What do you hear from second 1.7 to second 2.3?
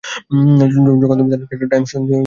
Time stone দিয়েছিলে?